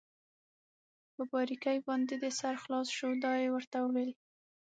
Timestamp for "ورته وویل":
3.55-4.11